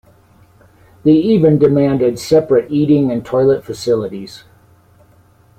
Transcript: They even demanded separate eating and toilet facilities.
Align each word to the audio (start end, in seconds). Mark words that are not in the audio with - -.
They 1.03 1.11
even 1.11 1.59
demanded 1.59 2.17
separate 2.17 2.71
eating 2.71 3.11
and 3.11 3.23
toilet 3.23 3.63
facilities. 3.63 4.45